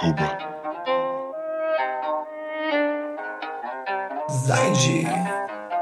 Cobra. 0.00 0.38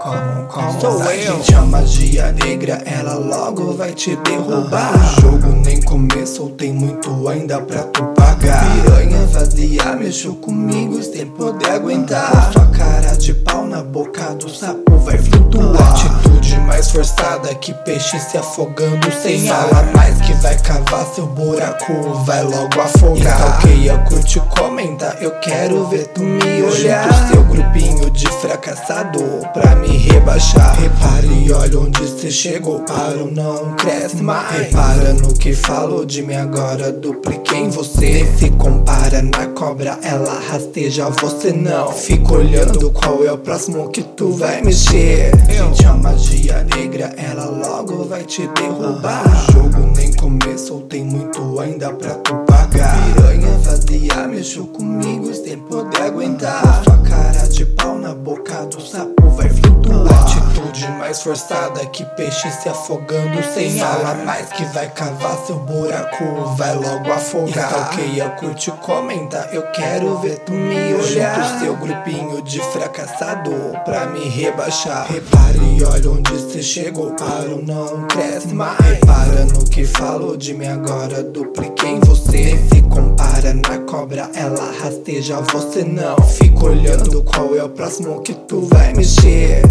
Como, 0.00 0.46
como 0.48 0.80
Sou 0.80 0.98
Zaid 0.98 1.26
eu. 1.26 1.40
te 1.40 1.54
a 1.54 1.62
magia 1.62 2.32
negra, 2.32 2.82
ela 2.86 3.14
logo 3.14 3.72
vai 3.72 3.92
te 3.92 4.14
derrubar. 4.16 4.92
O 4.94 5.20
jogo 5.20 5.48
nem 5.64 5.80
começou, 5.82 6.50
tem 6.50 6.72
muito 6.72 7.28
ainda 7.28 7.60
pra 7.60 7.82
tu 7.84 8.04
pagar. 8.14 8.64
Piranha 8.82 9.26
vazia, 9.26 9.96
mexeu 9.96 10.34
comigo 10.36 11.02
sem 11.02 11.26
poder 11.26 11.70
aguentar. 11.70 12.52
Sua 12.52 12.66
cara 12.66 13.16
de 13.16 13.34
pau 13.34 13.66
na 13.66 13.82
boca 13.82 14.34
do 14.34 14.48
sapo 14.48 14.96
vai 14.98 15.18
flutuar 15.18 15.94
que 17.66 17.74
peixe 17.74 18.18
se 18.20 18.38
afogando 18.38 19.10
sem 19.10 19.48
Fala 19.48 19.82
mais 19.94 20.20
que 20.20 20.32
vai 20.34 20.56
cavar 20.58 21.04
seu 21.06 21.26
buraco, 21.26 21.92
vai 22.24 22.42
logo 22.44 22.80
afogar. 22.80 23.38
Stalkeia, 23.38 23.98
curte, 24.08 24.40
comenta, 24.40 25.16
eu 25.20 25.32
quero 25.40 25.88
ver 25.88 26.06
tu 26.08 26.22
me 26.22 26.62
olhar 26.62 27.08
fracassado 28.46 29.18
pra 29.52 29.74
me 29.74 29.88
rebaixar. 29.88 30.78
Repare 30.80 31.26
e 31.44 31.52
olha 31.52 31.80
onde 31.80 32.06
cê 32.08 32.30
chegou, 32.30 32.78
paro 32.80 33.28
não 33.32 33.74
cresce 33.74 34.22
mais. 34.22 34.66
Repara 34.66 35.12
no 35.14 35.34
que 35.34 35.52
falo 35.52 36.06
de 36.06 36.22
mim 36.22 36.34
agora, 36.34 36.92
dupliquei 36.92 37.58
em 37.58 37.70
você 37.70 38.06
Nem 38.06 38.36
se 38.36 38.50
compara 38.50 39.20
na 39.20 39.48
cobra, 39.48 39.98
ela 40.00 40.38
rasteja 40.48 41.08
você 41.10 41.52
não. 41.52 41.90
Fica 41.90 42.34
olhando 42.34 42.90
qual 42.92 43.24
é 43.24 43.32
o 43.32 43.38
próximo 43.38 43.88
que 43.88 44.02
tu 44.02 44.30
vai 44.32 44.62
mexer. 44.62 45.32
Gente, 45.50 45.84
a 45.84 45.94
magia 45.94 46.64
negra, 46.76 47.12
ela 47.16 47.46
logo 47.46 48.04
vai 48.04 48.22
te 48.22 48.48
derrubar. 48.48 49.24
O 49.48 49.52
jogo 49.52 49.92
nem 49.96 50.12
começou, 50.12 50.82
tem 50.82 51.02
muito 51.02 51.58
ainda 51.58 51.92
pra 51.92 52.14
tu 52.14 52.32
pagar. 52.46 52.96
Piranha 53.12 53.58
vazia, 53.58 54.28
mexeu 54.28 54.66
comigo 54.66 55.34
sem 55.34 55.58
poder 55.58 56.02
aguentar 56.02 56.84
De 57.50 57.64
pau 57.64 57.96
na 57.96 58.14
boca 58.14 58.66
do 58.66 58.80
sapo 58.80 59.30
vai 59.30 59.48
flutuar. 59.48 60.06
Atitude 60.22 60.88
mais 60.98 61.22
forçada 61.22 61.86
que 61.86 62.04
peixe 62.16 62.50
se 62.50 62.68
afogando 62.68 63.42
sem 63.54 63.78
Fala 63.78 64.14
mais 64.26 64.52
que 64.52 64.64
vai 64.66 64.90
cavar 64.90 65.36
seu 65.46 65.58
buraco, 65.60 66.24
vai 66.56 66.74
logo 66.74 67.10
afogar. 67.10 67.70
Stalkeia, 67.70 68.30
curte, 68.30 68.70
comenta, 68.82 69.48
eu 69.52 69.62
quero 69.72 70.18
ver 70.18 70.38
tu 70.40 70.52
me 70.52 70.94
olhar. 70.94 71.42
Junto 71.42 71.60
seu 71.60 71.76
grupinho 71.76 72.42
de 72.42 72.60
fracassado 72.60 73.52
pra 73.84 74.06
me 74.06 74.28
rebaixar. 74.28 75.06
Repare 75.06 75.58
e 75.78 75.84
olha 75.84 76.10
onde 76.10 76.52
cê 76.52 76.62
chegou, 76.62 77.12
paro 77.12 77.62
não 77.64 78.06
cresce 78.08 78.52
mais. 78.52 78.78
Repara 78.80 79.44
no 79.44 79.64
que 79.64 79.84
falo 79.84 80.36
de 80.36 80.52
mim 80.52 80.66
agora, 80.66 81.22
dupliquei 81.22 81.98
você 82.00 82.25
cobra, 83.96 84.30
ela 84.34 84.72
rasteja. 84.72 85.40
Você 85.40 85.82
não 85.82 86.16
Fica 86.28 86.66
olhando 86.66 87.22
qual 87.22 87.56
é 87.56 87.64
o 87.64 87.68
próximo 87.68 88.20
que 88.20 88.34
tu 88.34 88.60
vai 88.60 88.92
mexer 88.92 89.65